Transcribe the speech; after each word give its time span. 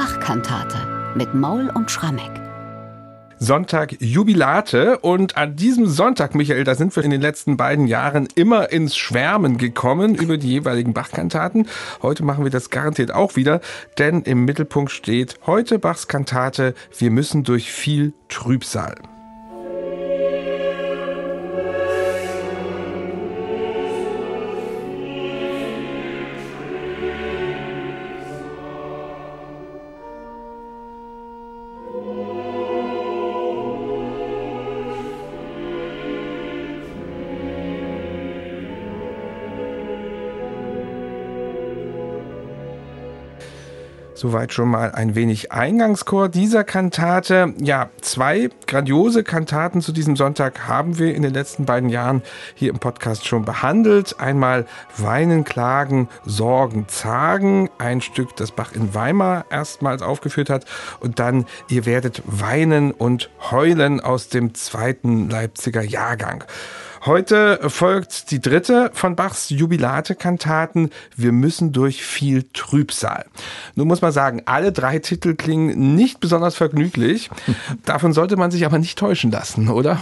Bachkantate 0.00 0.78
mit 1.14 1.34
Maul 1.34 1.68
und 1.74 1.90
Schrammeck. 1.90 2.30
Sonntag 3.38 4.00
Jubilate 4.00 4.98
und 5.00 5.36
an 5.36 5.56
diesem 5.56 5.86
Sonntag, 5.86 6.34
Michael, 6.34 6.64
da 6.64 6.74
sind 6.74 6.96
wir 6.96 7.04
in 7.04 7.10
den 7.10 7.20
letzten 7.20 7.58
beiden 7.58 7.86
Jahren 7.86 8.26
immer 8.34 8.72
ins 8.72 8.96
Schwärmen 8.96 9.58
gekommen 9.58 10.14
über 10.14 10.38
die 10.38 10.48
jeweiligen 10.48 10.94
Bachkantaten. 10.94 11.68
Heute 12.00 12.24
machen 12.24 12.44
wir 12.44 12.50
das 12.50 12.70
garantiert 12.70 13.12
auch 13.12 13.36
wieder, 13.36 13.60
denn 13.98 14.22
im 14.22 14.46
Mittelpunkt 14.46 14.90
steht 14.90 15.38
heute 15.44 15.78
Bachs 15.78 16.08
Kantate 16.08 16.72
Wir 16.96 17.10
müssen 17.10 17.44
durch 17.44 17.70
viel 17.70 18.14
Trübsal. 18.30 18.94
Soweit 44.20 44.52
schon 44.52 44.68
mal 44.68 44.92
ein 44.92 45.14
wenig 45.14 45.50
Eingangschor 45.50 46.28
dieser 46.28 46.62
Kantate. 46.62 47.54
Ja, 47.58 47.88
zwei 48.02 48.50
grandiose 48.66 49.24
Kantaten 49.24 49.80
zu 49.80 49.92
diesem 49.92 50.14
Sonntag 50.14 50.68
haben 50.68 50.98
wir 50.98 51.14
in 51.14 51.22
den 51.22 51.32
letzten 51.32 51.64
beiden 51.64 51.88
Jahren 51.88 52.20
hier 52.54 52.68
im 52.68 52.78
Podcast 52.78 53.26
schon 53.26 53.46
behandelt. 53.46 54.20
Einmal 54.20 54.66
Weinen, 54.98 55.44
Klagen, 55.44 56.10
Sorgen, 56.26 56.86
Zagen. 56.86 57.70
Ein 57.78 58.02
Stück, 58.02 58.36
das 58.36 58.50
Bach 58.50 58.72
in 58.72 58.94
Weimar 58.94 59.46
erstmals 59.48 60.02
aufgeführt 60.02 60.50
hat. 60.50 60.66
Und 61.00 61.18
dann 61.18 61.46
Ihr 61.70 61.86
werdet 61.86 62.22
weinen 62.26 62.92
und 62.92 63.30
heulen 63.50 64.00
aus 64.00 64.28
dem 64.28 64.52
zweiten 64.52 65.30
Leipziger 65.30 65.80
Jahrgang. 65.80 66.44
Heute 67.06 67.60
folgt 67.70 68.30
die 68.30 68.40
dritte 68.40 68.90
von 68.92 69.16
Bachs 69.16 69.48
Jubilate-Kantaten. 69.48 70.90
Wir 71.16 71.32
müssen 71.32 71.72
durch 71.72 72.02
viel 72.02 72.44
Trübsal. 72.52 73.24
Nun 73.74 73.88
muss 73.88 74.02
man 74.02 74.12
sagen, 74.12 74.42
alle 74.44 74.70
drei 74.70 74.98
Titel 74.98 75.34
klingen 75.34 75.94
nicht 75.94 76.20
besonders 76.20 76.56
vergnüglich. 76.56 77.30
Davon 77.86 78.12
sollte 78.12 78.36
man 78.36 78.50
sich 78.50 78.66
aber 78.66 78.78
nicht 78.78 78.98
täuschen 78.98 79.30
lassen, 79.30 79.70
oder? 79.70 79.98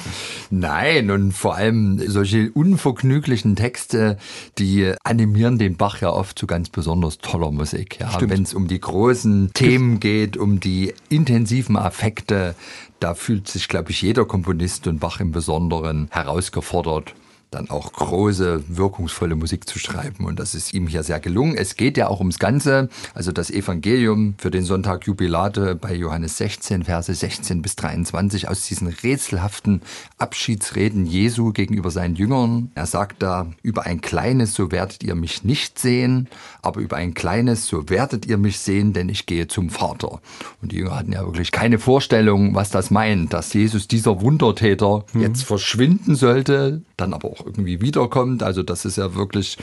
Nein, 0.51 1.13
und 1.13 1.31
vor 1.31 1.55
allem 1.55 2.03
solche 2.05 2.51
unvergnüglichen 2.51 3.55
Texte, 3.55 4.19
die 4.59 4.93
animieren 5.05 5.57
den 5.57 5.77
Bach 5.77 6.01
ja 6.01 6.11
oft 6.11 6.37
zu 6.37 6.49
ganz 6.49 6.69
besonders 6.69 7.19
toller 7.19 7.53
Musik. 7.53 8.01
Ja, 8.01 8.19
Wenn 8.21 8.43
es 8.43 8.55
um 8.55 8.67
die 8.67 8.81
großen 8.81 9.53
Themen 9.55 10.01
geht, 10.01 10.37
um 10.37 10.59
die 10.59 10.95
intensiven 11.11 11.77
Affekte, 11.77 12.57
da 13.01 13.15
fühlt 13.15 13.49
sich, 13.49 13.69
glaube 13.69 13.91
ich, 13.91 14.03
jeder 14.03 14.25
Komponist 14.25 14.87
und 14.87 14.99
Bach 14.99 15.21
im 15.21 15.33
Besonderen 15.33 16.09
herausgefordert 16.11 17.15
dann 17.51 17.71
auch 17.71 17.93
große, 17.93 18.65
wirkungsvolle 18.69 19.35
Musik 19.35 19.69
zu 19.69 19.79
schreiben. 19.79 20.27
Und 20.27 20.39
das 20.39 20.55
ist 20.55 20.75
ihm 20.75 20.87
hier 20.87 21.03
sehr 21.03 21.21
gelungen. 21.21 21.57
Es 21.57 21.77
geht 21.77 21.97
ja 21.97 22.09
auch 22.09 22.19
ums 22.21 22.39
Ganze, 22.39 22.89
also 23.15 23.33
das 23.33 23.51
Evangelium 23.51 24.35
für 24.39 24.51
den 24.51 24.65
Sonntag 24.65 25.07
Jubilate 25.07 25.75
bei 25.75 25.95
Johannes 25.95 26.37
16, 26.37 26.85
Verse 26.85 27.13
16 27.13 27.63
bis 27.63 27.77
23, 27.77 28.49
aus 28.49 28.67
diesen 28.67 28.89
rätselhaften 28.89 29.83
Abschiedsreden 30.19 31.07
Jesu 31.07 31.53
gegenüber 31.53 31.91
seinen 31.91 32.17
Jüngern. 32.17 32.71
Er 32.75 32.87
sagt 32.87 33.23
da, 33.23 33.51
über 33.63 33.87
ein 33.87 34.01
kleines, 34.01 34.55
so 34.55 34.71
werdet 34.71 35.03
ihr 35.03 35.15
mich 35.15 35.45
nicht 35.45 35.79
sehen, 35.79 36.29
aber 36.61 36.81
über 36.81 36.97
ein 36.97 37.15
kleines, 37.15 37.67
so 37.67 37.89
werdet 37.89 38.27
ihr 38.27 38.37
mich 38.37 38.59
sehen, 38.59 38.93
denn 38.93 39.09
ich 39.09 39.27
gehe 39.27 39.49
zum 39.49 39.71
Vater. 39.71 40.21
Und 40.61 40.73
die 40.73 40.77
Jünger 40.77 40.97
hatten 40.97 41.13
ja 41.13 41.25
wirklich 41.25 41.51
keine 41.51 41.79
Vorstellung, 41.79 42.55
was 42.55 42.71
das 42.71 42.91
meint, 42.91 43.33
dass 43.33 43.53
Jesus, 43.55 43.89
dieser 43.89 44.21
Wundertäter, 44.21 45.05
mhm. 45.13 45.23
jetzt 45.23 45.45
verschwinden 45.45 46.15
sollte, 46.15 46.83
dann 46.97 47.15
aber 47.15 47.29
auch 47.29 47.38
irgendwie 47.45 47.81
wiederkommt. 47.81 48.43
Also 48.43 48.63
das 48.63 48.85
ist 48.85 48.97
ja 48.97 49.15
wirklich 49.15 49.59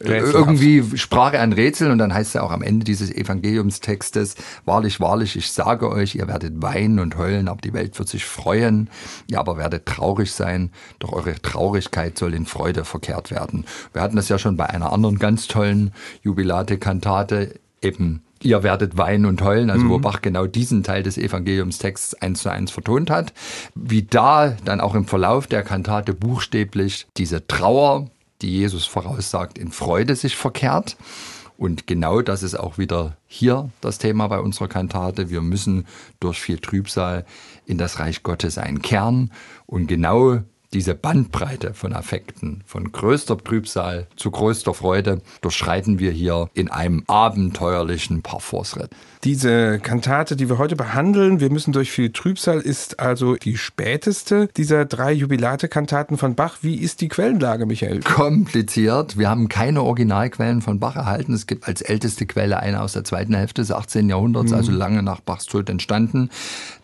äh, 0.00 0.18
irgendwie 0.18 0.96
Sprache 0.96 1.38
ein 1.38 1.52
Rätsel 1.52 1.90
und 1.90 1.98
dann 1.98 2.12
heißt 2.12 2.28
es 2.28 2.34
ja 2.34 2.42
auch 2.42 2.50
am 2.50 2.62
Ende 2.62 2.84
dieses 2.84 3.10
Evangeliumstextes, 3.10 4.36
wahrlich, 4.64 5.00
wahrlich, 5.00 5.36
ich 5.36 5.52
sage 5.52 5.90
euch, 5.90 6.14
ihr 6.14 6.28
werdet 6.28 6.62
weinen 6.62 6.98
und 6.98 7.16
heulen, 7.16 7.48
aber 7.48 7.60
die 7.60 7.72
Welt 7.72 7.98
wird 7.98 8.08
sich 8.08 8.24
freuen, 8.24 8.90
ihr 9.26 9.38
aber 9.38 9.56
werdet 9.56 9.86
traurig 9.86 10.32
sein, 10.32 10.70
doch 10.98 11.12
eure 11.12 11.34
Traurigkeit 11.40 12.18
soll 12.18 12.34
in 12.34 12.46
Freude 12.46 12.84
verkehrt 12.84 13.30
werden. 13.30 13.64
Wir 13.92 14.02
hatten 14.02 14.16
das 14.16 14.28
ja 14.28 14.38
schon 14.38 14.56
bei 14.56 14.66
einer 14.66 14.92
anderen 14.92 15.18
ganz 15.18 15.46
tollen 15.46 15.92
Jubilate-Kantate, 16.22 17.54
eben 17.82 18.22
ihr 18.42 18.62
werdet 18.62 18.96
weinen 18.96 19.26
und 19.26 19.42
heulen, 19.42 19.70
also 19.70 19.84
mhm. 19.84 19.90
wo 19.90 19.98
Bach 19.98 20.22
genau 20.22 20.46
diesen 20.46 20.82
Teil 20.82 21.02
des 21.02 21.18
Evangeliumstexts 21.18 22.14
eins 22.14 22.42
zu 22.42 22.50
eins 22.50 22.70
vertont 22.70 23.10
hat. 23.10 23.32
Wie 23.74 24.02
da 24.02 24.56
dann 24.64 24.80
auch 24.80 24.94
im 24.94 25.04
Verlauf 25.04 25.46
der 25.46 25.62
Kantate 25.62 26.14
buchstäblich 26.14 27.06
diese 27.16 27.46
Trauer, 27.46 28.10
die 28.42 28.50
Jesus 28.50 28.86
voraussagt, 28.86 29.58
in 29.58 29.70
Freude 29.70 30.16
sich 30.16 30.36
verkehrt. 30.36 30.96
Und 31.58 31.86
genau 31.86 32.22
das 32.22 32.42
ist 32.42 32.58
auch 32.58 32.78
wieder 32.78 33.18
hier 33.26 33.68
das 33.82 33.98
Thema 33.98 34.28
bei 34.28 34.40
unserer 34.40 34.68
Kantate. 34.68 35.28
Wir 35.28 35.42
müssen 35.42 35.86
durch 36.18 36.40
viel 36.40 36.58
Trübsal 36.58 37.26
in 37.66 37.76
das 37.76 37.98
Reich 37.98 38.22
Gottes 38.22 38.56
einkehren. 38.56 39.30
Und 39.66 39.86
genau 39.86 40.38
diese 40.72 40.94
Bandbreite 40.94 41.74
von 41.74 41.92
Affekten, 41.92 42.62
von 42.64 42.92
größter 42.92 43.36
Trübsal 43.38 44.06
zu 44.16 44.30
größter 44.30 44.72
Freude, 44.72 45.20
durchschreiten 45.40 45.98
wir 45.98 46.12
hier 46.12 46.48
in 46.54 46.70
einem 46.70 47.02
abenteuerlichen 47.08 48.22
Parforce-Ritt. 48.22 48.90
Diese 49.24 49.80
Kantate, 49.80 50.36
die 50.36 50.48
wir 50.48 50.58
heute 50.58 50.76
behandeln, 50.76 51.40
wir 51.40 51.50
müssen 51.50 51.72
durch 51.72 51.90
viel 51.90 52.10
Trübsal, 52.10 52.60
ist 52.60 53.00
also 53.00 53.34
die 53.34 53.58
späteste 53.58 54.48
dieser 54.56 54.84
drei 54.84 55.12
Jubilate-Kantaten 55.12 56.16
von 56.16 56.36
Bach. 56.36 56.58
Wie 56.62 56.76
ist 56.76 57.00
die 57.00 57.08
Quellenlage, 57.08 57.66
Michael? 57.66 58.00
Kompliziert. 58.00 59.18
Wir 59.18 59.28
haben 59.28 59.48
keine 59.48 59.82
Originalquellen 59.82 60.62
von 60.62 60.78
Bach 60.78 60.96
erhalten. 60.96 61.34
Es 61.34 61.46
gibt 61.46 61.66
als 61.66 61.82
älteste 61.82 62.26
Quelle 62.26 62.60
eine 62.60 62.80
aus 62.80 62.92
der 62.92 63.04
zweiten 63.04 63.34
Hälfte 63.34 63.60
des 63.60 63.72
18. 63.72 64.08
Jahrhunderts, 64.08 64.52
mhm. 64.52 64.56
also 64.56 64.72
lange 64.72 65.02
nach 65.02 65.20
Bachs 65.20 65.46
Tod 65.46 65.68
entstanden. 65.68 66.30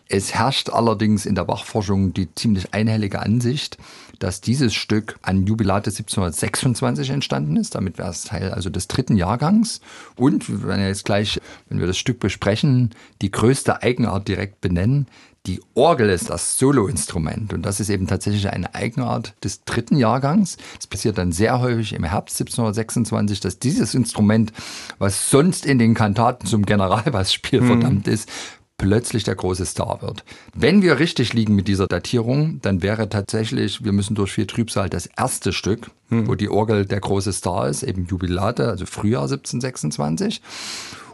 Es 0.09 0.33
herrscht 0.33 0.69
allerdings 0.69 1.25
in 1.25 1.35
der 1.35 1.43
Bachforschung 1.43 2.13
die 2.13 2.33
ziemlich 2.33 2.73
einhellige 2.73 3.19
Ansicht, 3.19 3.77
dass 4.19 4.41
dieses 4.41 4.73
Stück 4.73 5.17
an 5.21 5.45
Jubilate 5.45 5.89
1726 5.89 7.09
entstanden 7.09 7.57
ist. 7.57 7.75
Damit 7.75 7.97
wäre 7.97 8.09
es 8.09 8.23
Teil 8.23 8.51
also 8.51 8.69
des 8.69 8.87
dritten 8.87 9.17
Jahrgangs. 9.17 9.81
Und 10.15 10.49
wir 10.49 10.63
werden 10.67 10.85
jetzt 10.85 11.05
gleich, 11.05 11.39
wenn 11.69 11.79
wir 11.79 11.87
das 11.87 11.97
Stück 11.97 12.19
besprechen, 12.19 12.91
die 13.21 13.31
größte 13.31 13.81
Eigenart 13.83 14.27
direkt 14.27 14.61
benennen. 14.61 15.07
Die 15.45 15.61
Orgel 15.75 16.09
ist 16.09 16.29
das 16.29 16.57
Soloinstrument 16.57 17.53
und 17.53 17.61
das 17.61 17.79
ist 17.79 17.89
eben 17.89 18.05
tatsächlich 18.05 18.49
eine 18.49 18.75
Eigenart 18.75 19.33
des 19.45 19.63
dritten 19.63 19.95
Jahrgangs. 19.95 20.57
Es 20.77 20.87
passiert 20.87 21.17
dann 21.17 21.31
sehr 21.31 21.61
häufig 21.61 21.93
im 21.93 22.03
Herbst 22.03 22.41
1726, 22.41 23.39
dass 23.39 23.57
dieses 23.57 23.93
Instrument, 23.93 24.51
was 24.99 25.29
sonst 25.29 25.65
in 25.65 25.79
den 25.79 25.93
Kantaten 25.93 26.47
zum 26.47 26.65
Generalbassspiel 26.65 27.61
mhm. 27.61 27.67
verdammt 27.67 28.07
ist, 28.09 28.29
plötzlich 28.77 29.23
der 29.23 29.35
große 29.35 29.65
Star 29.65 30.01
wird. 30.01 30.23
Wenn 30.53 30.81
wir 30.81 30.99
richtig 30.99 31.33
liegen 31.33 31.55
mit 31.55 31.67
dieser 31.67 31.87
Datierung, 31.87 32.59
dann 32.61 32.83
wäre 32.83 33.09
tatsächlich, 33.09 33.83
wir 33.83 33.91
müssen 33.91 34.15
durch 34.15 34.31
viel 34.31 34.45
Trübsal 34.45 34.89
das 34.89 35.07
erste 35.07 35.51
Stück, 35.51 35.89
hm. 36.09 36.27
wo 36.27 36.35
die 36.35 36.49
Orgel 36.49 36.85
der 36.85 36.99
große 36.99 37.33
Star 37.33 37.67
ist, 37.67 37.83
eben 37.83 38.05
Jubilate, 38.05 38.67
also 38.67 38.85
Frühjahr 38.85 39.23
1726. 39.23 40.41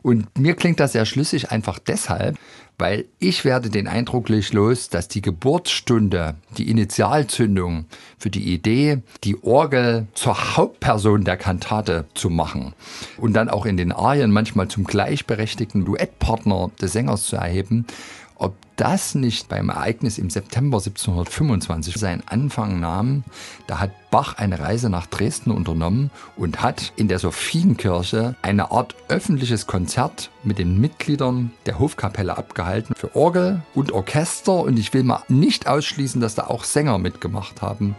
Und 0.03 0.37
mir 0.37 0.53
klingt 0.53 0.79
das 0.79 0.91
sehr 0.91 1.05
schlüssig 1.05 1.49
einfach 1.49 1.79
deshalb, 1.79 2.37
weil 2.77 3.05
ich 3.19 3.45
werde 3.45 3.69
den 3.69 3.87
Eindruck 3.87 4.27
los, 4.29 4.89
dass 4.89 5.07
die 5.07 5.21
Geburtsstunde, 5.21 6.35
die 6.57 6.69
Initialzündung 6.69 7.85
für 8.17 8.29
die 8.29 8.53
Idee, 8.53 9.01
die 9.23 9.41
Orgel 9.43 10.07
zur 10.13 10.57
Hauptperson 10.57 11.23
der 11.23 11.37
Kantate 11.37 12.05
zu 12.13 12.29
machen 12.29 12.73
und 13.17 13.33
dann 13.33 13.47
auch 13.47 13.65
in 13.65 13.77
den 13.77 13.93
Arien 13.93 14.31
manchmal 14.31 14.67
zum 14.67 14.83
gleichberechtigten 14.83 15.85
Duettpartner 15.85 16.71
des 16.81 16.91
Sängers 16.91 17.23
zu 17.23 17.37
erheben, 17.37 17.85
ob 18.35 18.55
das 18.75 19.15
nicht 19.15 19.49
beim 19.49 19.69
Ereignis 19.69 20.17
im 20.17 20.29
September 20.29 20.77
1725 20.77 21.95
seinen 21.95 22.23
Anfang 22.27 22.79
nahm, 22.79 23.23
da 23.67 23.79
hat 23.79 23.91
Bach 24.09 24.37
eine 24.37 24.59
Reise 24.59 24.89
nach 24.89 25.07
Dresden 25.07 25.51
unternommen 25.51 26.11
und 26.35 26.61
hat 26.61 26.93
in 26.95 27.07
der 27.07 27.19
Sophienkirche 27.19 28.35
eine 28.41 28.71
Art 28.71 28.95
öffentliches 29.09 29.67
Konzert 29.67 30.31
mit 30.43 30.59
den 30.59 30.79
Mitgliedern 30.79 31.51
der 31.65 31.79
Hofkapelle 31.79 32.37
abgehalten 32.37 32.95
für 32.95 33.15
Orgel 33.15 33.61
und 33.73 33.91
Orchester. 33.91 34.61
Und 34.61 34.77
ich 34.77 34.93
will 34.93 35.03
mal 35.03 35.23
nicht 35.27 35.67
ausschließen, 35.67 36.21
dass 36.21 36.35
da 36.35 36.47
auch 36.47 36.63
Sänger 36.63 36.97
mitgemacht 36.97 37.61
haben 37.61 37.95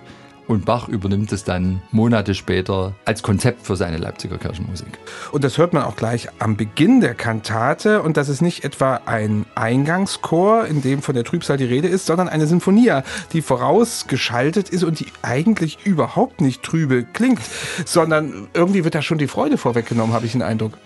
und 0.46 0.64
Bach 0.64 0.88
übernimmt 0.88 1.32
es 1.32 1.44
dann 1.44 1.82
Monate 1.90 2.34
später 2.34 2.94
als 3.04 3.22
Konzept 3.22 3.66
für 3.66 3.76
seine 3.76 3.96
Leipziger 3.96 4.38
Kirchenmusik. 4.38 4.98
Und 5.32 5.44
das 5.44 5.58
hört 5.58 5.72
man 5.72 5.84
auch 5.84 5.96
gleich 5.96 6.28
am 6.38 6.56
Beginn 6.56 7.00
der 7.00 7.14
Kantate. 7.14 8.02
Und 8.02 8.16
das 8.16 8.28
ist 8.28 8.42
nicht 8.42 8.64
etwa 8.64 9.00
ein 9.06 9.46
Eingangschor, 9.54 10.66
in 10.66 10.82
dem 10.82 11.02
von 11.02 11.14
der 11.14 11.24
Trübsal 11.24 11.56
die 11.56 11.64
Rede 11.64 11.88
ist, 11.88 12.06
sondern 12.06 12.28
eine 12.28 12.46
Sinfonia, 12.46 13.04
die 13.32 13.42
vorausgeschaltet 13.42 14.68
ist 14.68 14.84
und 14.84 15.00
die 15.00 15.06
eigentlich 15.22 15.78
überhaupt 15.84 16.40
nicht 16.40 16.62
trübe 16.62 17.04
klingt, 17.04 17.40
sondern 17.84 18.48
irgendwie 18.54 18.84
wird 18.84 18.94
da 18.94 19.02
schon 19.02 19.18
die 19.18 19.28
Freude 19.28 19.58
vorweggenommen, 19.58 20.14
habe 20.14 20.26
ich 20.26 20.32
den 20.32 20.42
Eindruck. 20.42 20.78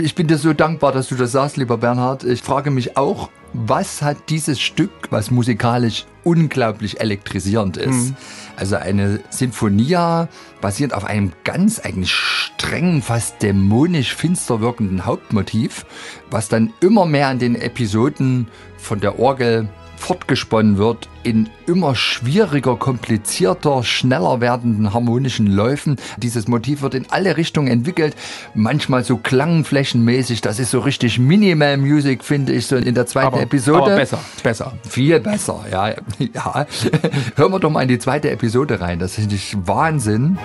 Ich 0.00 0.14
bin 0.14 0.26
dir 0.26 0.38
so 0.38 0.52
dankbar, 0.52 0.92
dass 0.92 1.08
du 1.08 1.14
das 1.14 1.32
sagst, 1.32 1.56
lieber 1.56 1.78
Bernhard. 1.78 2.24
Ich 2.24 2.42
frage 2.42 2.70
mich 2.70 2.96
auch, 2.96 3.30
was 3.52 4.02
hat 4.02 4.28
dieses 4.28 4.60
Stück, 4.60 4.90
was 5.10 5.30
musikalisch 5.30 6.06
unglaublich 6.24 7.00
elektrisierend 7.00 7.76
ist? 7.76 8.10
Mhm. 8.10 8.16
Also 8.56 8.76
eine 8.76 9.20
Sinfonia 9.30 10.28
basierend 10.60 10.94
auf 10.94 11.04
einem 11.04 11.32
ganz 11.44 11.78
eigentlich 11.78 12.12
strengen, 12.12 13.02
fast 13.02 13.42
dämonisch 13.42 14.14
finster 14.14 14.60
wirkenden 14.60 15.06
Hauptmotiv, 15.06 15.86
was 16.30 16.48
dann 16.48 16.72
immer 16.80 17.06
mehr 17.06 17.28
an 17.28 17.38
den 17.38 17.54
Episoden 17.54 18.48
von 18.76 19.00
der 19.00 19.18
Orgel 19.18 19.68
fortgesponnen 19.98 20.78
wird 20.78 21.08
in 21.22 21.48
immer 21.66 21.94
schwieriger, 21.94 22.76
komplizierter, 22.76 23.82
schneller 23.82 24.40
werdenden 24.40 24.94
harmonischen 24.94 25.46
Läufen. 25.46 25.96
Dieses 26.16 26.48
Motiv 26.48 26.80
wird 26.82 26.94
in 26.94 27.06
alle 27.10 27.36
Richtungen 27.36 27.68
entwickelt, 27.68 28.16
manchmal 28.54 29.04
so 29.04 29.18
klangflächenmäßig. 29.18 30.40
Das 30.40 30.58
ist 30.58 30.70
so 30.70 30.80
richtig 30.80 31.18
Minimal 31.18 31.76
Music, 31.76 32.24
finde 32.24 32.52
ich, 32.52 32.66
so 32.66 32.76
in 32.76 32.94
der 32.94 33.06
zweiten 33.06 33.26
aber, 33.26 33.42
Episode. 33.42 33.82
Aber 33.82 33.96
besser, 33.96 34.20
besser. 34.42 34.72
Viel 34.88 35.20
besser, 35.20 35.64
ja. 35.70 35.88
ja. 36.18 36.66
Hören 37.36 37.52
wir 37.52 37.58
doch 37.58 37.70
mal 37.70 37.82
in 37.82 37.88
die 37.88 37.98
zweite 37.98 38.30
Episode 38.30 38.80
rein. 38.80 38.98
Das 38.98 39.16
finde 39.16 39.34
ich 39.34 39.56
Wahnsinn. 39.66 40.38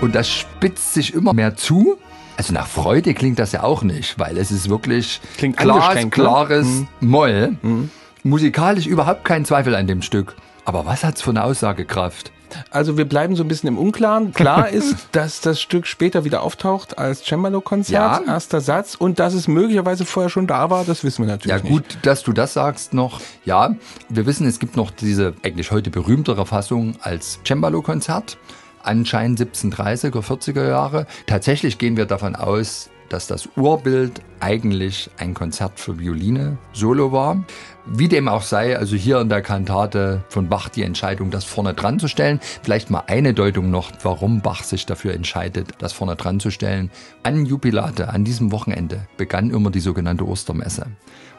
Und 0.00 0.14
das 0.14 0.28
spitzt 0.30 0.94
sich 0.94 1.12
immer 1.12 1.34
mehr 1.34 1.56
zu. 1.56 1.98
Also 2.36 2.52
nach 2.52 2.68
Freude 2.68 3.14
klingt 3.14 3.40
das 3.40 3.50
ja 3.50 3.64
auch 3.64 3.82
nicht, 3.82 4.18
weil 4.18 4.38
es 4.38 4.52
ist 4.52 4.68
wirklich 4.70 5.20
klingt 5.36 5.56
glasklares 5.56 6.66
ne? 6.66 6.86
mhm. 7.00 7.08
Moll. 7.08 7.56
Mhm. 7.62 7.90
Musikalisch 8.22 8.86
überhaupt 8.86 9.24
kein 9.24 9.44
Zweifel 9.44 9.74
an 9.74 9.88
dem 9.88 10.02
Stück. 10.02 10.36
Aber 10.64 10.86
was 10.86 11.02
hat's 11.02 11.20
für 11.20 11.30
eine 11.30 11.42
Aussagekraft? 11.42 12.30
Also 12.70 12.96
wir 12.96 13.06
bleiben 13.06 13.34
so 13.34 13.42
ein 13.42 13.48
bisschen 13.48 13.68
im 13.68 13.76
Unklaren. 13.76 14.32
Klar 14.32 14.68
ist, 14.72 15.08
dass 15.12 15.40
das 15.40 15.60
Stück 15.60 15.86
später 15.86 16.24
wieder 16.24 16.42
auftaucht 16.42 16.96
als 16.96 17.24
Cembalo-Konzert, 17.24 18.26
ja. 18.26 18.32
erster 18.32 18.60
Satz. 18.60 18.94
Und 18.94 19.18
dass 19.18 19.34
es 19.34 19.48
möglicherweise 19.48 20.04
vorher 20.04 20.30
schon 20.30 20.46
da 20.46 20.70
war, 20.70 20.84
das 20.84 21.02
wissen 21.02 21.26
wir 21.26 21.32
natürlich 21.32 21.62
Ja 21.62 21.68
gut, 21.68 21.88
nicht. 21.88 22.06
dass 22.06 22.22
du 22.22 22.32
das 22.32 22.54
sagst 22.54 22.94
noch. 22.94 23.20
Ja, 23.44 23.74
wir 24.08 24.26
wissen, 24.26 24.46
es 24.46 24.60
gibt 24.60 24.76
noch 24.76 24.92
diese 24.92 25.34
eigentlich 25.42 25.72
heute 25.72 25.90
berühmtere 25.90 26.46
Fassung 26.46 26.94
als 27.00 27.40
Cembalo-Konzert 27.44 28.38
anscheinend 28.82 29.40
1730er, 29.40 30.20
40er 30.20 30.68
Jahre. 30.68 31.06
Tatsächlich 31.26 31.78
gehen 31.78 31.96
wir 31.96 32.06
davon 32.06 32.36
aus, 32.36 32.90
dass 33.08 33.26
das 33.26 33.48
Urbild 33.56 34.20
eigentlich 34.40 35.10
ein 35.18 35.34
Konzert 35.34 35.80
für 35.80 35.98
Violine 35.98 36.58
solo 36.72 37.12
war. 37.12 37.44
Wie 37.90 38.08
dem 38.08 38.28
auch 38.28 38.42
sei, 38.42 38.76
also 38.76 38.96
hier 38.96 39.18
in 39.20 39.30
der 39.30 39.40
Kantate 39.40 40.22
von 40.28 40.48
Bach 40.48 40.68
die 40.68 40.82
Entscheidung, 40.82 41.30
das 41.30 41.44
vorne 41.44 41.72
dran 41.72 41.98
zu 41.98 42.06
stellen. 42.06 42.38
Vielleicht 42.62 42.90
mal 42.90 43.04
eine 43.06 43.32
Deutung 43.32 43.70
noch, 43.70 43.90
warum 44.02 44.42
Bach 44.42 44.62
sich 44.62 44.84
dafür 44.84 45.14
entscheidet, 45.14 45.70
das 45.78 45.94
vorne 45.94 46.14
dran 46.14 46.38
zu 46.38 46.50
stellen. 46.50 46.90
An 47.22 47.46
Jubilate, 47.46 48.10
an 48.10 48.24
diesem 48.24 48.52
Wochenende, 48.52 49.06
begann 49.16 49.50
immer 49.50 49.70
die 49.70 49.80
sogenannte 49.80 50.26
Ostermesse. 50.26 50.86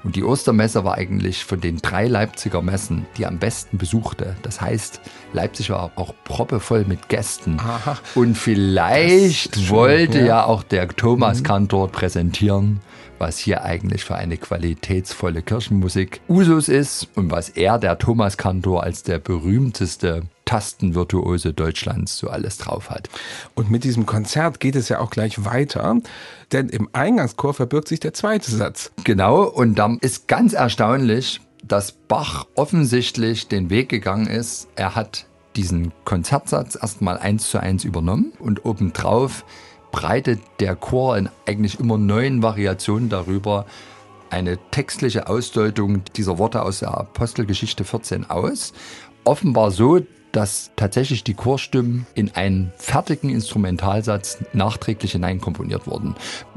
Und 0.04 0.16
die 0.16 0.24
Ostermesse 0.24 0.84
war 0.86 0.96
eigentlich 0.96 1.44
von 1.44 1.60
den 1.60 1.78
drei 1.78 2.08
Leipziger 2.08 2.62
Messen 2.62 3.06
die 3.18 3.26
am 3.26 3.38
besten 3.38 3.78
besuchte. 3.78 4.36
Das 4.42 4.62
heißt, 4.62 5.02
Leipzig 5.34 5.70
war 5.70 5.92
auch 5.96 6.14
proppevoll 6.24 6.86
mit 6.86 7.10
Gästen. 7.10 7.58
Aha. 7.60 7.98
Und 8.16 8.38
vielleicht 8.38 9.70
wollte 9.70 10.20
ja. 10.20 10.26
ja. 10.26 10.46
auch 10.46 10.64
der 10.64 10.88
Thomas 10.88 11.40
mhm. 11.40 11.44
Kantor 11.44 11.92
präsentieren, 11.92 12.80
was 13.18 13.38
hier 13.38 13.64
eigentlich 13.64 14.06
für 14.06 14.16
eine 14.16 14.38
qualitätsvolle 14.38 15.42
Kirchenmusik 15.42 16.22
Usus 16.40 16.70
ist 16.70 17.10
und 17.16 17.32
was 17.32 17.50
er, 17.50 17.78
der 17.78 17.98
Thomas 17.98 18.38
Kantor, 18.38 18.84
als 18.84 19.04
der 19.04 19.20
berühmteste 19.20 20.22
Tastenvirtuose 20.46 21.54
Deutschlands 21.54 22.18
so 22.18 22.30
alles 22.30 22.58
drauf 22.58 22.90
hat. 22.90 23.10
Und 23.56 23.70
mit 23.70 23.84
diesem 23.84 24.06
Konzert 24.06 24.62
geht 24.62 24.78
es 24.78 24.88
ja 24.88 25.00
auch 25.00 25.10
gleich 25.10 25.44
weiter, 25.44 25.98
denn 26.54 26.70
im 26.70 26.88
Eingangschor 26.94 27.54
verbirgt 27.54 27.90
sich 27.90 28.00
der 28.00 28.14
zweite 28.14 28.50
Satz. 28.52 28.94
Genau, 29.04 29.44
und 29.44 29.76
dann 29.76 29.98
ist 29.98 30.30
ganz 30.30 30.54
erstaunlich, 30.54 31.42
dass 31.62 31.92
Bach 31.92 32.48
offensichtlich 32.56 33.50
den 33.50 33.70
Weg 33.70 33.90
gegangen 33.90 34.28
ist. 34.28 34.70
Er 34.78 34.96
hat 34.96 35.26
diesen 35.58 35.92
Konzertsatz 36.06 36.78
erstmal 36.82 37.18
eins 37.18 37.50
zu 37.50 37.60
eins 37.60 37.84
übernommen 37.84 38.32
und 38.40 38.64
obendrauf 38.64 39.44
breitet 39.92 40.40
der 40.62 40.78
Chor 40.78 41.18
in 41.18 41.28
eigentlich 41.46 41.82
immer 41.82 41.98
neuen 41.98 42.42
Variationen 42.42 43.10
darüber 43.10 43.66
eine 44.30 44.58
textliche 44.72 45.28
Ausdeutung 45.28 46.04
dieser 46.16 46.38
Worte 46.38 46.62
aus 46.62 46.80
der 46.80 46.98
Apostelgeschichte 46.98 47.84
14 47.84 48.30
aus. 48.30 48.74
Offenbar 49.24 49.72
so, 49.72 50.02
dass 50.32 50.72
tatsächlich 50.76 51.24
die 51.24 51.34
Chorstimmen 51.34 52.06
in 52.14 52.32
einen 52.36 52.72
fertigen 52.78 53.30
Instrumentalsatz 53.30 54.38
nachträglich 54.54 55.14
hineinkomponiert 55.14 55.88
wurden. 55.88 56.16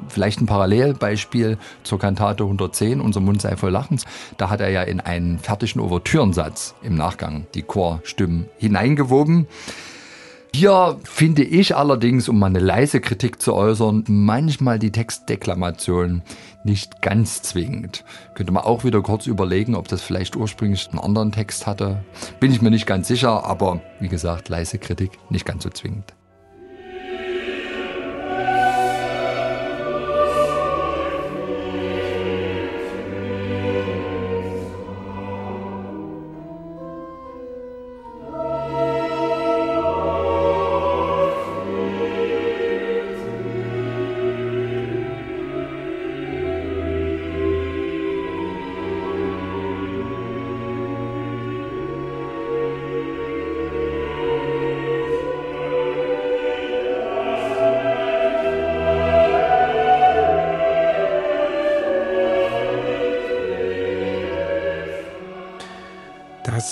Vielleicht 0.09 0.41
ein 0.41 0.47
Parallelbeispiel 0.47 1.59
zur 1.83 1.99
Kantate 1.99 2.45
110, 2.45 3.01
Unser 3.01 3.21
Mund 3.21 3.41
sei 3.41 3.57
voll 3.57 3.71
Lachens. 3.71 4.05
Da 4.37 4.51
hat 4.51 4.61
er 4.61 4.69
ja 4.69 4.83
in 4.83 5.01
einen 5.01 5.39
fertigen 5.39 5.81
Ouvertürensatz 5.81 6.75
im 6.83 6.95
Nachgang 6.95 7.47
die 7.55 7.63
Chorstimmen 7.63 8.47
hineingewoben. 8.59 9.47
Hier 10.55 10.99
finde 11.05 11.43
ich 11.43 11.75
allerdings, 11.77 12.29
um 12.29 12.39
mal 12.39 12.47
eine 12.47 12.59
leise 12.59 13.01
Kritik 13.01 13.41
zu 13.41 13.55
äußern, 13.55 14.05
manchmal 14.07 14.79
die 14.79 14.93
Textdeklamation 14.93 16.23
nicht 16.63 17.01
ganz 17.01 17.43
zwingend. 17.43 18.05
Könnte 18.35 18.53
man 18.53 18.63
auch 18.63 18.85
wieder 18.85 19.01
kurz 19.01 19.27
überlegen, 19.27 19.75
ob 19.75 19.89
das 19.89 20.03
vielleicht 20.03 20.37
ursprünglich 20.37 20.89
einen 20.91 21.01
anderen 21.01 21.33
Text 21.33 21.67
hatte. 21.67 22.05
Bin 22.39 22.53
ich 22.53 22.61
mir 22.61 22.71
nicht 22.71 22.87
ganz 22.87 23.09
sicher, 23.09 23.45
aber 23.45 23.81
wie 23.99 24.09
gesagt, 24.09 24.51
leise 24.51 24.79
Kritik 24.79 25.13
nicht 25.31 25.47
ganz 25.47 25.65
so 25.65 25.71
zwingend. 25.71 26.15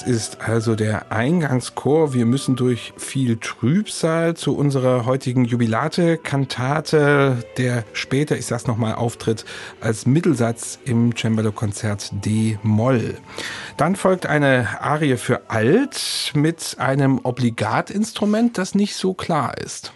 Das 0.00 0.08
ist 0.08 0.40
also 0.40 0.76
der 0.76 1.12
Eingangschor. 1.12 2.14
Wir 2.14 2.24
müssen 2.24 2.56
durch 2.56 2.94
viel 2.96 3.36
Trübsal 3.36 4.34
zu 4.34 4.56
unserer 4.56 5.04
heutigen 5.04 5.44
Jubilate-Kantate, 5.44 7.44
der 7.58 7.84
später, 7.92 8.38
ich 8.38 8.46
sag's 8.46 8.66
nochmal, 8.66 8.94
auftritt 8.94 9.44
als 9.82 10.06
Mittelsatz 10.06 10.78
im 10.86 11.14
Cembalo-Konzert 11.14 12.12
D-Moll. 12.24 13.18
Dann 13.76 13.94
folgt 13.94 14.24
eine 14.24 14.80
Arie 14.80 15.18
für 15.18 15.50
Alt 15.50 16.32
mit 16.34 16.76
einem 16.78 17.20
Obligatinstrument, 17.22 18.56
das 18.56 18.74
nicht 18.74 18.96
so 18.96 19.12
klar 19.12 19.58
ist. 19.58 19.92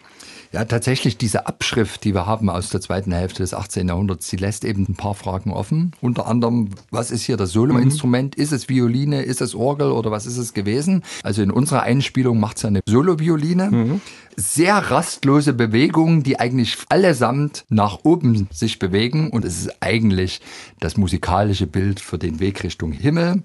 Ja, 0.54 0.64
tatsächlich 0.64 1.18
diese 1.18 1.48
Abschrift, 1.48 2.04
die 2.04 2.14
wir 2.14 2.26
haben 2.26 2.48
aus 2.48 2.70
der 2.70 2.80
zweiten 2.80 3.10
Hälfte 3.10 3.42
des 3.42 3.54
18. 3.54 3.88
Jahrhunderts, 3.88 4.28
die 4.28 4.36
lässt 4.36 4.64
eben 4.64 4.86
ein 4.88 4.94
paar 4.94 5.16
Fragen 5.16 5.52
offen. 5.52 5.90
Unter 6.00 6.28
anderem, 6.28 6.68
was 6.92 7.10
ist 7.10 7.24
hier 7.24 7.36
das 7.36 7.50
Soloinstrument? 7.50 8.36
Mhm. 8.36 8.42
Ist 8.42 8.52
es 8.52 8.68
Violine? 8.68 9.22
Ist 9.22 9.40
es 9.40 9.56
Orgel 9.56 9.90
oder 9.90 10.12
was 10.12 10.26
ist 10.26 10.36
es 10.36 10.54
gewesen? 10.54 11.02
Also 11.24 11.42
in 11.42 11.50
unserer 11.50 11.82
Einspielung 11.82 12.38
macht 12.38 12.58
es 12.58 12.62
ja 12.62 12.68
eine 12.68 12.82
Solo-Violine. 12.86 13.68
Mhm. 13.68 14.00
Sehr 14.36 14.76
rastlose 14.76 15.52
Bewegungen, 15.52 16.22
die 16.22 16.38
eigentlich 16.38 16.76
allesamt 16.88 17.64
nach 17.68 18.00
oben 18.04 18.48
sich 18.50 18.78
bewegen. 18.78 19.30
Und 19.30 19.44
es 19.44 19.58
ist 19.58 19.82
eigentlich 19.82 20.40
das 20.80 20.96
musikalische 20.96 21.66
Bild 21.66 22.00
für 22.00 22.18
den 22.18 22.40
Weg 22.40 22.62
Richtung 22.62 22.92
Himmel. 22.92 23.42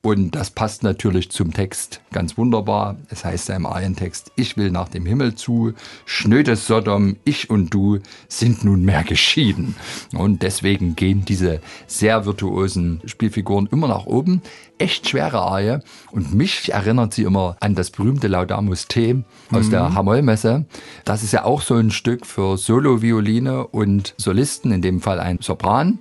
Und 0.00 0.36
das 0.36 0.50
passt 0.50 0.84
natürlich 0.84 1.30
zum 1.30 1.52
Text 1.52 2.00
ganz 2.12 2.38
wunderbar. 2.38 2.96
Es 3.10 3.24
heißt 3.24 3.48
ja 3.48 3.56
im 3.56 3.66
Arientext, 3.66 4.30
ich 4.36 4.56
will 4.56 4.70
nach 4.70 4.88
dem 4.88 5.04
Himmel 5.04 5.34
zu, 5.34 5.74
schnödes 6.06 6.66
Sodom, 6.68 7.16
ich 7.24 7.50
und 7.50 7.74
du 7.74 7.98
sind 8.28 8.64
nunmehr 8.64 9.02
geschieden. 9.02 9.74
Und 10.16 10.42
deswegen 10.42 10.94
gehen 10.94 11.24
diese 11.24 11.60
sehr 11.88 12.26
virtuosen 12.26 13.00
Spielfiguren 13.06 13.68
immer 13.72 13.88
nach 13.88 14.06
oben. 14.06 14.40
Echt 14.78 15.08
schwere 15.08 15.40
Arie. 15.40 15.80
Und 16.12 16.32
mich 16.32 16.72
erinnert 16.72 17.12
sie 17.12 17.24
immer 17.24 17.56
an 17.58 17.74
das 17.74 17.90
berühmte 17.90 18.28
Laudamus 18.28 18.86
Te 18.86 19.24
aus 19.50 19.66
mhm. 19.66 19.70
der 19.70 19.94
Hamollmesse. 20.28 20.64
Das 21.04 21.22
ist 21.22 21.32
ja 21.32 21.44
auch 21.44 21.62
so 21.62 21.74
ein 21.74 21.90
Stück 21.90 22.26
für 22.26 22.56
Solo-Violine 22.56 23.66
und 23.66 24.14
Solisten, 24.16 24.72
in 24.72 24.82
dem 24.82 25.00
Fall 25.00 25.20
ein 25.20 25.38
Sopran. 25.40 25.98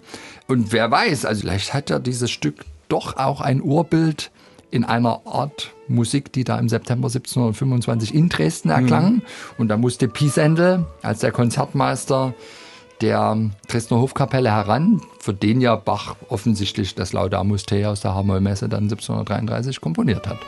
Und 0.48 0.72
wer 0.72 0.91
weiß, 0.91 1.25
also 1.25 1.41
vielleicht 1.41 1.74
hat 1.74 1.89
er 1.89 2.00
dieses 2.00 2.29
Stück 2.29 2.65
doch 2.89 3.17
auch 3.17 3.41
ein 3.41 3.62
Urbild 3.62 4.31
in 4.69 4.84
einer 4.84 5.22
Art 5.25 5.74
Musik, 5.88 6.34
die 6.34 6.43
da 6.43 6.60
im 6.60 6.67
September 6.67 7.07
1725 7.07 8.13
in 8.13 8.27
Dresden 8.29 8.69
erklang. 8.69 9.15
Mhm. 9.15 9.22
Und 9.57 9.67
da 9.69 9.77
musste 9.77 10.07
Piesendel 10.07 10.86
als 11.01 11.19
der 11.19 11.31
Konzertmeister 11.31 12.34
der 13.00 13.38
Dresdner 13.67 14.00
Hofkapelle 14.00 14.51
heran, 14.51 15.01
für 15.19 15.34
den 15.34 15.62
ja 15.62 15.75
Bach 15.75 16.15
offensichtlich 16.29 16.96
das 16.96 17.13
Laudamus 17.13 17.65
Te 17.65 17.88
aus 17.88 18.01
der 18.01 18.15
Hamollmesse 18.15 18.67
dann 18.67 18.84
1733 18.84 19.79
komponiert 19.79 20.27
hat. 20.27 20.39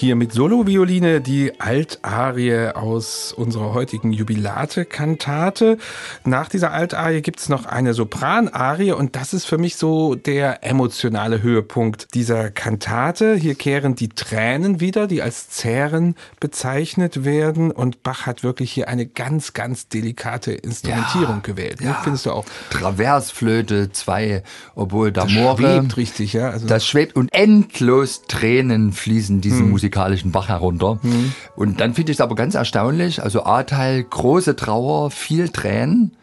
Hier 0.00 0.16
mit 0.16 0.32
Solovioline 0.32 1.20
die 1.20 1.60
Altarie 1.60 2.74
aus 2.74 3.34
unserer 3.34 3.74
heutigen 3.74 4.14
Jubilate-Kantate. 4.14 5.76
Nach 6.24 6.48
dieser 6.48 6.72
Altarie 6.72 7.20
gibt's 7.20 7.50
noch 7.50 7.66
eine 7.66 7.92
Sopranarie 7.92 8.92
und 8.92 9.14
das 9.14 9.34
ist 9.34 9.44
für 9.44 9.58
mich 9.58 9.76
so 9.76 10.14
der 10.14 10.64
emotionale 10.64 11.42
Höhepunkt 11.42 12.14
dieser 12.14 12.50
Kantate. 12.50 13.34
Hier 13.34 13.54
kehren 13.54 13.94
die 13.94 14.08
Tränen 14.08 14.80
wieder, 14.80 15.06
die 15.06 15.20
als 15.20 15.50
Zähren 15.50 16.14
bezeichnet 16.40 17.26
werden 17.26 17.70
und 17.70 18.02
Bach 18.02 18.24
hat 18.24 18.42
wirklich 18.42 18.72
hier 18.72 18.88
eine 18.88 19.04
ganz, 19.04 19.52
ganz 19.52 19.88
delikate 19.88 20.52
Instrumentierung 20.52 21.36
ja, 21.36 21.42
gewählt. 21.42 21.82
Ne? 21.82 21.88
Ja. 21.88 22.00
Findest 22.02 22.24
du 22.24 22.30
auch? 22.30 22.46
Traversflöte, 22.70 23.92
zwei 23.92 24.44
Obwohl 24.74 25.12
da 25.12 25.28
schwebt 25.28 25.98
richtig, 25.98 26.32
ja. 26.32 26.48
Also 26.48 26.66
das 26.66 26.86
schwebt 26.86 27.16
und 27.16 27.30
endlos 27.34 28.22
Tränen 28.28 28.94
fließen 28.94 29.42
diesen 29.42 29.64
hm. 29.64 29.70
Musik 29.72 29.89
musikalischen 29.90 30.30
Bach 30.30 30.48
herunter. 30.48 30.98
Mhm. 31.02 31.32
Und 31.56 31.80
dann 31.80 31.94
finde 31.94 32.12
ich 32.12 32.18
es 32.18 32.20
aber 32.20 32.34
ganz 32.34 32.54
erstaunlich, 32.54 33.22
also 33.22 33.44
A-Teil 33.44 34.04
große 34.04 34.56
Trauer, 34.56 35.10
viel 35.10 35.48
Tränen, 35.48 36.16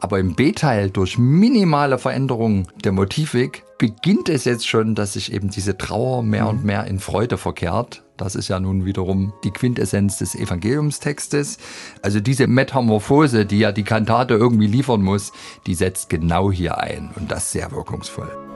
aber 0.00 0.18
im 0.18 0.34
B-Teil 0.34 0.90
durch 0.90 1.16
minimale 1.16 1.98
Veränderungen 1.98 2.68
der 2.84 2.92
Motivik 2.92 3.64
beginnt 3.78 4.28
es 4.28 4.44
jetzt 4.44 4.68
schon, 4.68 4.94
dass 4.94 5.14
sich 5.14 5.32
eben 5.32 5.48
diese 5.48 5.78
Trauer 5.78 6.22
mehr 6.22 6.44
mhm. 6.44 6.50
und 6.50 6.64
mehr 6.64 6.84
in 6.86 6.98
Freude 6.98 7.38
verkehrt. 7.38 8.02
Das 8.16 8.36
ist 8.36 8.48
ja 8.48 8.60
nun 8.60 8.84
wiederum 8.84 9.32
die 9.42 9.50
Quintessenz 9.50 10.18
des 10.18 10.34
Evangeliumstextes. 10.36 11.58
Also 12.02 12.20
diese 12.20 12.46
Metamorphose, 12.46 13.46
die 13.46 13.58
ja 13.58 13.72
die 13.72 13.82
Kantate 13.82 14.34
irgendwie 14.34 14.68
liefern 14.68 15.02
muss, 15.02 15.32
die 15.66 15.74
setzt 15.74 16.10
genau 16.10 16.52
hier 16.52 16.78
ein 16.78 17.10
und 17.16 17.32
das 17.32 17.50
sehr 17.50 17.72
wirkungsvoll. 17.72 18.53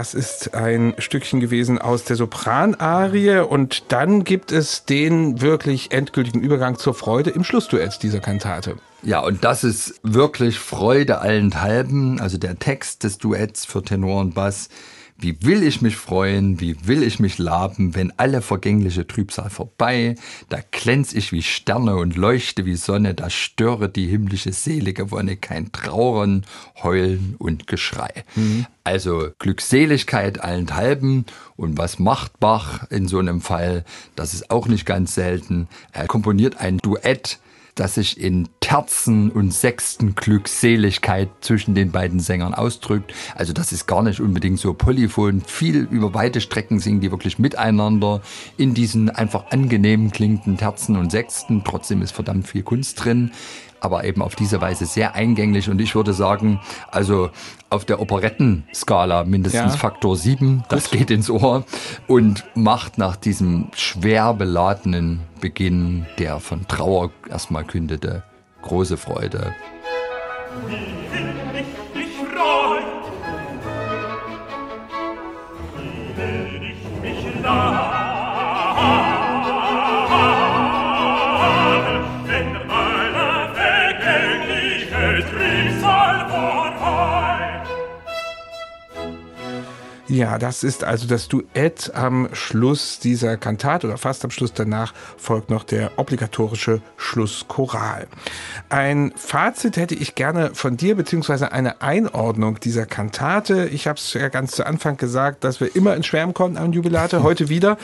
Das 0.00 0.14
ist 0.14 0.54
ein 0.54 0.94
Stückchen 0.96 1.40
gewesen 1.40 1.78
aus 1.78 2.04
der 2.04 2.16
Sopranarie 2.16 3.40
und 3.40 3.92
dann 3.92 4.24
gibt 4.24 4.50
es 4.50 4.86
den 4.86 5.42
wirklich 5.42 5.92
endgültigen 5.92 6.40
Übergang 6.40 6.78
zur 6.78 6.94
Freude 6.94 7.28
im 7.28 7.44
Schlussduett 7.44 8.02
dieser 8.02 8.20
Kantate. 8.20 8.76
Ja, 9.02 9.20
und 9.20 9.44
das 9.44 9.62
ist 9.62 10.00
wirklich 10.02 10.58
Freude 10.58 11.18
allenthalben, 11.18 12.18
also 12.18 12.38
der 12.38 12.58
Text 12.58 13.04
des 13.04 13.18
Duetts 13.18 13.66
für 13.66 13.82
Tenor 13.82 14.22
und 14.22 14.34
Bass 14.34 14.70
wie 15.20 15.36
will 15.42 15.62
ich 15.62 15.82
mich 15.82 15.96
freuen, 15.96 16.60
wie 16.60 16.76
will 16.86 17.02
ich 17.02 17.20
mich 17.20 17.38
laben, 17.38 17.94
wenn 17.94 18.12
alle 18.16 18.42
vergängliche 18.42 19.06
Trübsal 19.06 19.50
vorbei, 19.50 20.14
da 20.48 20.58
glänz 20.70 21.12
ich 21.12 21.32
wie 21.32 21.42
Sterne 21.42 21.96
und 21.96 22.16
leuchte 22.16 22.64
wie 22.64 22.76
Sonne, 22.76 23.14
da 23.14 23.30
störe 23.30 23.88
die 23.88 24.06
himmlische 24.06 24.52
selige 24.52 25.10
Wonne 25.10 25.36
kein 25.36 25.72
Trauern, 25.72 26.44
Heulen 26.82 27.34
und 27.38 27.66
Geschrei. 27.66 28.24
Mhm. 28.34 28.66
Also 28.84 29.28
Glückseligkeit 29.38 30.40
allenthalben. 30.40 31.26
Und 31.56 31.78
was 31.78 31.98
macht 31.98 32.40
Bach 32.40 32.90
in 32.90 33.06
so 33.06 33.18
einem 33.18 33.40
Fall? 33.40 33.84
Das 34.16 34.34
ist 34.34 34.50
auch 34.50 34.66
nicht 34.66 34.86
ganz 34.86 35.14
selten. 35.14 35.68
Er 35.92 36.06
komponiert 36.06 36.56
ein 36.58 36.78
Duett 36.78 37.38
das 37.74 37.94
sich 37.94 38.20
in 38.20 38.48
Terzen 38.60 39.30
und 39.30 39.52
Sechsten 39.52 40.14
Glückseligkeit 40.14 41.28
zwischen 41.40 41.74
den 41.74 41.90
beiden 41.90 42.20
Sängern 42.20 42.54
ausdrückt. 42.54 43.12
Also 43.34 43.52
das 43.52 43.72
ist 43.72 43.86
gar 43.86 44.02
nicht 44.02 44.20
unbedingt 44.20 44.58
so 44.58 44.74
polyphon. 44.74 45.40
Viel 45.40 45.88
über 45.90 46.14
weite 46.14 46.40
Strecken 46.40 46.78
singen 46.78 47.00
die 47.00 47.10
wirklich 47.10 47.38
miteinander 47.38 48.20
in 48.56 48.74
diesen 48.74 49.10
einfach 49.10 49.50
angenehmen 49.50 50.10
klingenden 50.10 50.56
Terzen 50.56 50.96
und 50.96 51.10
Sechsten. 51.10 51.62
Trotzdem 51.64 52.02
ist 52.02 52.12
verdammt 52.12 52.46
viel 52.46 52.62
Kunst 52.62 53.04
drin 53.04 53.32
aber 53.80 54.04
eben 54.04 54.22
auf 54.22 54.36
diese 54.36 54.60
Weise 54.60 54.86
sehr 54.86 55.14
eingänglich 55.14 55.68
und 55.68 55.80
ich 55.80 55.94
würde 55.94 56.12
sagen, 56.12 56.60
also 56.90 57.30
auf 57.70 57.84
der 57.84 58.00
Operettenskala 58.00 59.24
mindestens 59.24 59.72
ja. 59.72 59.78
Faktor 59.78 60.16
7, 60.16 60.64
das 60.68 60.90
Gut. 60.90 60.98
geht 60.98 61.10
ins 61.10 61.30
Ohr 61.30 61.64
und 62.06 62.44
macht 62.54 62.98
nach 62.98 63.16
diesem 63.16 63.68
schwer 63.74 64.34
beladenen 64.34 65.20
Beginn, 65.40 66.06
der 66.18 66.40
von 66.40 66.66
Trauer 66.68 67.10
erstmal 67.28 67.64
kündete, 67.64 68.22
große 68.62 68.96
Freude. 68.96 69.54
Wie 70.68 71.00
Ja, 90.10 90.38
das 90.38 90.64
ist 90.64 90.82
also 90.82 91.06
das 91.06 91.28
Duett 91.28 91.92
am 91.94 92.30
Schluss 92.32 92.98
dieser 92.98 93.36
Kantate 93.36 93.86
oder 93.86 93.96
fast 93.96 94.24
am 94.24 94.32
Schluss. 94.32 94.52
Danach 94.52 94.92
folgt 95.16 95.50
noch 95.50 95.62
der 95.62 95.92
obligatorische 95.98 96.82
Schlusschoral. 96.96 98.08
Ein 98.70 99.12
Fazit 99.14 99.76
hätte 99.76 99.94
ich 99.94 100.16
gerne 100.16 100.50
von 100.52 100.76
dir, 100.76 100.96
beziehungsweise 100.96 101.52
eine 101.52 101.80
Einordnung 101.80 102.58
dieser 102.58 102.86
Kantate. 102.86 103.68
Ich 103.68 103.86
habe 103.86 104.00
es 104.00 104.12
ja 104.14 104.28
ganz 104.30 104.50
zu 104.50 104.66
Anfang 104.66 104.96
gesagt, 104.96 105.44
dass 105.44 105.60
wir 105.60 105.76
immer 105.76 105.94
in 105.94 106.02
Schwärmen 106.02 106.34
kommen 106.34 106.56
am 106.56 106.72
Jubilate, 106.72 107.22
heute 107.22 107.48
wieder. 107.48 107.78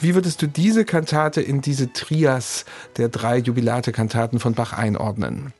Wie 0.00 0.14
würdest 0.14 0.40
du 0.40 0.46
diese 0.46 0.84
Kantate 0.84 1.40
in 1.40 1.62
diese 1.62 1.92
Trias 1.92 2.64
der 2.96 3.08
drei 3.08 3.38
Jubilate-Kantaten 3.38 4.38
von 4.38 4.54
Bach 4.54 4.72
einordnen? 4.72 5.52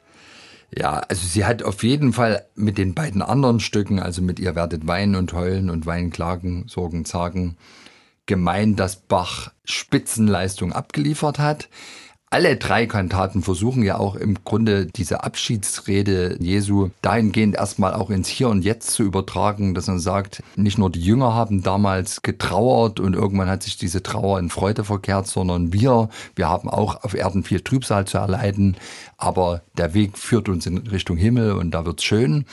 Ja, 0.75 1.00
also 1.09 1.26
sie 1.26 1.45
hat 1.45 1.62
auf 1.62 1.83
jeden 1.83 2.12
Fall 2.12 2.47
mit 2.55 2.79
den 2.79 2.95
beiden 2.95 3.21
anderen 3.21 3.61
Stücken, 3.61 3.99
also 3.99 4.23
mit 4.23 4.41
ihr 4.41 4.55
werdet 4.55 4.87
weinen 4.87 5.17
und 5.17 5.33
heulen 5.35 5.69
und 5.69 5.85
weinen, 5.85 6.11
klagen, 6.11 6.64
sorgen, 6.67 7.05
zagen, 7.05 7.57
gemein, 8.25 8.76
dass 8.76 8.97
Bach 8.97 9.52
Spitzenleistung 9.64 10.73
abgeliefert 10.73 11.38
hat. 11.38 11.69
Alle 12.33 12.57
drei 12.57 12.87
Kantaten 12.87 13.43
versuchen 13.43 13.83
ja 13.83 13.99
auch 13.99 14.15
im 14.15 14.43
Grunde 14.43 14.87
diese 14.87 15.23
Abschiedsrede 15.23 16.39
Jesu 16.41 16.89
dahingehend 17.03 17.57
erstmal 17.57 17.93
auch 17.93 18.09
ins 18.09 18.29
Hier 18.29 18.49
und 18.49 18.65
Jetzt 18.65 18.93
zu 18.93 19.03
übertragen, 19.03 19.75
dass 19.75 19.87
man 19.87 19.99
sagt, 19.99 20.43
nicht 20.57 20.79
nur 20.79 20.89
die 20.89 21.03
Jünger 21.03 21.35
haben 21.35 21.62
damals 21.62 22.23
getrauert 22.23 23.01
und 23.01 23.15
irgendwann 23.15 23.51
hat 23.51 23.62
sich 23.62 23.77
diese 23.77 24.03
Trauer 24.03 24.39
in 24.39 24.49
Freude 24.49 24.83
verkehrt, 24.83 25.27
sondern 25.27 25.75
wir, 25.75 26.09
wir 26.35 26.49
haben 26.49 26.71
auch 26.71 27.05
auf 27.05 27.12
Erden 27.12 27.45
viel 27.45 27.61
Trübsal 27.61 28.07
zu 28.07 28.17
erleiden, 28.17 28.79
aber 29.19 29.61
der 29.77 29.93
Weg 29.93 30.17
führt 30.17 30.49
uns 30.49 30.65
in 30.65 30.79
Richtung 30.79 31.19
Himmel 31.19 31.53
und 31.53 31.73
da 31.73 31.85
wird's 31.85 32.05
schön. 32.05 32.47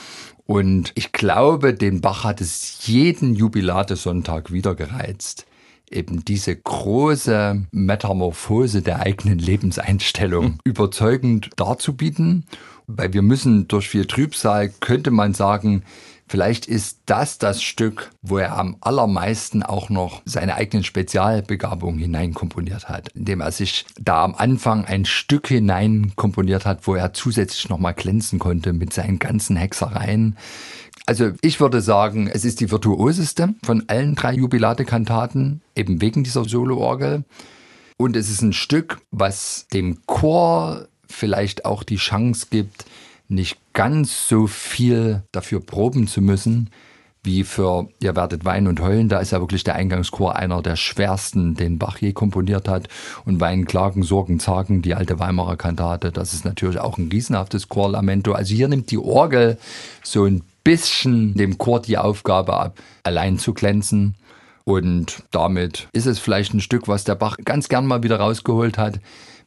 Und 0.45 0.91
ich 0.95 1.13
glaube, 1.13 1.73
den 1.73 2.01
Bach 2.01 2.25
hat 2.25 2.41
es 2.41 2.85
jeden 2.85 3.33
Jubilate-Sonntag 3.33 4.51
wieder 4.51 4.75
gereizt 4.75 5.45
eben 5.91 6.25
diese 6.25 6.55
große 6.55 7.65
Metamorphose 7.71 8.81
der 8.81 8.99
eigenen 8.99 9.39
Lebenseinstellung 9.39 10.45
mhm. 10.45 10.59
überzeugend 10.63 11.49
darzubieten. 11.55 12.45
Weil 12.87 13.13
wir 13.13 13.21
müssen 13.21 13.67
durch 13.67 13.87
viel 13.87 14.05
Trübsal, 14.05 14.69
könnte 14.79 15.11
man 15.11 15.33
sagen, 15.33 15.83
Vielleicht 16.31 16.67
ist 16.67 16.99
das 17.07 17.39
das 17.39 17.63
Stück, 17.63 18.11
wo 18.21 18.37
er 18.37 18.55
am 18.55 18.77
allermeisten 18.81 19.63
auch 19.63 19.89
noch 19.89 20.21
seine 20.25 20.53
eigenen 20.53 20.83
Spezialbegabungen 20.83 21.99
hineinkomponiert 21.99 22.87
hat, 22.87 23.09
indem 23.15 23.41
er 23.41 23.51
sich 23.51 23.87
da 23.99 24.25
am 24.25 24.35
Anfang 24.35 24.85
ein 24.85 25.05
Stück 25.05 25.47
hineinkomponiert 25.47 26.67
hat, 26.67 26.85
wo 26.85 26.93
er 26.93 27.13
zusätzlich 27.13 27.67
nochmal 27.69 27.95
glänzen 27.95 28.37
konnte 28.37 28.73
mit 28.73 28.93
seinen 28.93 29.17
ganzen 29.17 29.55
Hexereien. 29.55 30.37
Also 31.09 31.31
ich 31.41 31.59
würde 31.59 31.81
sagen, 31.81 32.27
es 32.31 32.45
ist 32.45 32.59
die 32.59 32.69
virtuoseste 32.69 33.55
von 33.63 33.83
allen 33.87 34.13
drei 34.13 34.35
Jubilate-Kantaten, 34.35 35.61
eben 35.75 36.01
wegen 36.01 36.23
dieser 36.23 36.45
Soloorgel. 36.45 37.23
Und 37.97 38.15
es 38.15 38.29
ist 38.29 38.43
ein 38.43 38.53
Stück, 38.53 39.01
was 39.09 39.65
dem 39.73 40.05
Chor 40.05 40.85
vielleicht 41.07 41.65
auch 41.65 41.81
die 41.81 41.95
Chance 41.95 42.45
gibt, 42.51 42.85
nicht 43.27 43.57
ganz 43.73 44.27
so 44.27 44.45
viel 44.45 45.23
dafür 45.31 45.61
proben 45.61 46.05
zu 46.05 46.21
müssen, 46.21 46.69
wie 47.23 47.43
für 47.43 47.89
Ihr 47.99 48.15
werdet 48.15 48.45
weinen 48.45 48.67
und 48.67 48.79
heulen. 48.79 49.09
Da 49.09 49.19
ist 49.19 49.31
ja 49.31 49.39
wirklich 49.39 49.63
der 49.63 49.73
Eingangschor 49.73 50.35
einer 50.35 50.61
der 50.61 50.75
schwersten, 50.75 51.55
den 51.55 51.79
Bach 51.79 51.97
je 51.97 52.13
komponiert 52.13 52.67
hat. 52.67 52.87
Und 53.25 53.39
Weinen, 53.39 53.65
Klagen, 53.65 54.03
Sorgen, 54.03 54.39
Zagen, 54.39 54.83
die 54.83 54.93
alte 54.93 55.17
Weimarer 55.17 55.57
Kantate, 55.57 56.11
das 56.11 56.33
ist 56.33 56.45
natürlich 56.45 56.79
auch 56.79 56.99
ein 56.99 57.09
riesenhaftes 57.11 57.67
Chorlamento. 57.67 58.33
Also 58.33 58.53
hier 58.53 58.67
nimmt 58.67 58.91
die 58.91 58.99
Orgel 58.99 59.57
so 60.03 60.25
ein 60.25 60.43
bisschen 60.69 61.33
dem 61.33 61.57
Chor 61.57 61.81
die 61.81 61.97
Aufgabe 61.97 62.53
ab, 62.53 62.79
allein 63.01 63.39
zu 63.39 63.55
glänzen. 63.55 64.15
Und 64.65 65.23
damit 65.31 65.87
ist 65.93 66.05
es 66.05 66.19
vielleicht 66.19 66.53
ein 66.53 66.61
Stück, 66.61 66.87
was 66.87 67.03
der 67.03 67.15
Bach 67.15 67.37
ganz 67.43 67.69
gern 67.69 67.87
mal 67.87 68.03
wieder 68.03 68.19
rausgeholt 68.19 68.77
hat, 68.77 68.99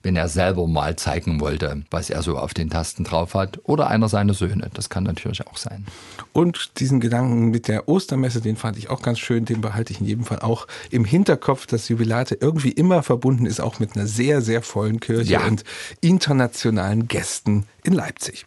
wenn 0.02 0.16
er 0.16 0.28
selber 0.28 0.66
mal 0.66 0.96
zeigen 0.96 1.38
wollte, 1.38 1.84
was 1.92 2.10
er 2.10 2.22
so 2.22 2.36
auf 2.38 2.54
den 2.54 2.70
Tasten 2.70 3.04
drauf 3.04 3.34
hat. 3.34 3.60
Oder 3.62 3.86
einer 3.86 4.08
seiner 4.08 4.34
Söhne. 4.34 4.68
Das 4.74 4.90
kann 4.90 5.04
natürlich 5.04 5.46
auch 5.46 5.56
sein. 5.56 5.86
Und 6.32 6.80
diesen 6.80 6.98
Gedanken 6.98 7.50
mit 7.50 7.68
der 7.68 7.88
Ostermesse, 7.88 8.40
den 8.40 8.56
fand 8.56 8.76
ich 8.76 8.90
auch 8.90 9.00
ganz 9.00 9.20
schön. 9.20 9.44
Den 9.44 9.60
behalte 9.60 9.92
ich 9.92 10.00
in 10.00 10.06
jedem 10.06 10.24
Fall 10.24 10.40
auch 10.40 10.66
im 10.90 11.04
Hinterkopf, 11.04 11.66
dass 11.66 11.88
Jubilate 11.88 12.36
irgendwie 12.40 12.72
immer 12.72 13.04
verbunden 13.04 13.46
ist, 13.46 13.60
auch 13.60 13.78
mit 13.78 13.94
einer 13.94 14.08
sehr, 14.08 14.42
sehr 14.42 14.60
vollen 14.60 14.98
Kirche 14.98 15.34
ja. 15.34 15.46
und 15.46 15.62
internationalen 16.00 17.06
Gästen 17.06 17.66
in 17.84 17.92
Leipzig. 17.92 18.44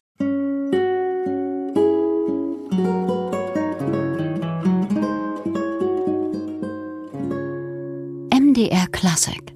MDR 8.65 8.91
Classic 8.91 9.54